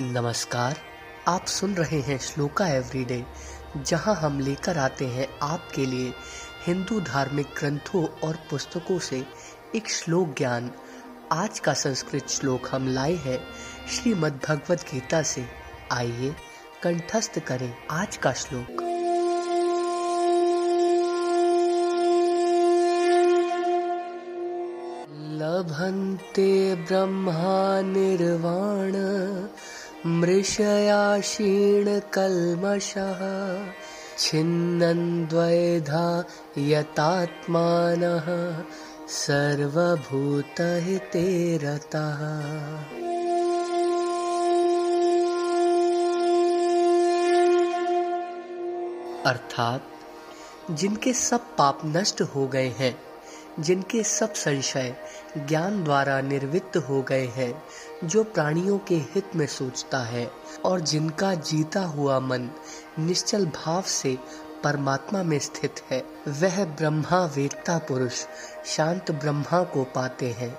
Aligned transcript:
नमस्कार, 0.00 0.76
आप 1.28 1.44
सुन 1.44 1.74
रहे 1.74 2.00
हैं 2.00 2.18
श्लोका 2.18 2.66
एवरीडे, 2.68 3.24
जहाँ 3.76 4.14
हम 4.14 4.40
लेकर 4.40 4.78
आते 4.78 5.06
हैं 5.06 5.26
आपके 5.42 5.86
लिए 5.86 6.12
हिंदू 6.66 7.00
धार्मिक 7.00 7.46
ग्रंथों 7.58 8.04
और 8.24 8.38
पुस्तकों 8.50 8.98
से 8.98 9.24
एक 9.74 9.90
श्लोक 9.90 10.34
ज्ञान। 10.38 10.70
आज 11.32 11.58
का 11.58 11.72
संस्कृत 11.72 12.28
श्लोक 12.28 12.68
हम 12.70 12.88
लाए 12.88 13.14
हैं 13.14 13.38
श्रीमद् 13.88 14.46
भगवत 14.48 14.82
गीता 14.92 15.22
से। 15.22 15.44
आइए, 15.92 16.34
कंठस्थ 16.82 17.38
करें 17.38 17.74
आज 17.90 18.16
का 18.16 18.32
श्लोक। 18.32 18.82
लभन्ते 25.42 26.74
ब्रह्मा 26.74 27.80
निर्वाण 27.80 28.92
मृषया 30.06 31.20
क्षीणकल्मषः 31.20 33.20
छिन्नन्द्वैधा 34.18 36.24
यतात्मानः 36.58 38.64
सर्वभूतहिते 39.08 41.56
रतः। 41.56 42.18
अर्थात 49.30 49.82
जिनके 50.70 51.12
सब 51.12 51.56
पाप 51.56 51.80
नष्ट 51.84 52.22
हो 52.22 52.48
गए 52.48 52.68
हैं 52.68 53.11
जिनके 53.60 54.02
सब 54.02 54.32
संशय 54.32 54.94
ज्ञान 55.36 55.84
द्वारा 55.84 56.20
निर्वृत्त 56.20 56.76
हो 56.76 57.02
गए 57.02 57.26
हैं, 57.26 57.62
जो 58.04 58.24
प्राणियों 58.24 58.78
के 58.78 58.94
हित 58.94 59.36
में 59.36 59.46
सोचता 59.46 59.98
है 59.98 60.30
और 60.64 60.80
जिनका 60.80 61.34
जीता 61.34 61.80
हुआ 61.80 62.20
मन 62.20 62.50
निश्चल 62.98 63.46
भाव 63.46 63.82
से 63.82 64.18
परमात्मा 64.64 65.22
में 65.22 65.38
स्थित 65.38 65.74
है, 65.90 66.04
वह 66.28 66.64
ब्रह्मा 66.64 67.24
वेदता 67.36 67.78
पुरुष 67.78 68.24
शांत 68.66 69.10
ब्रह्मा 69.10 69.62
को 69.62 69.84
पाते 69.84 70.30
हैं। 70.30 70.58